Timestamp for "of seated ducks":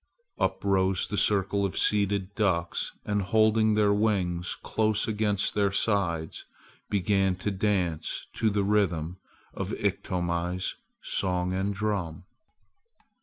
1.63-2.91